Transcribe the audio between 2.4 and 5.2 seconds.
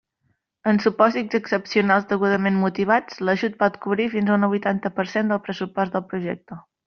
motivats, l'ajut pot cobrir fins a un vuitanta per